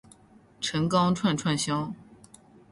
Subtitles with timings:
[0.59, 1.93] 陈钢串串香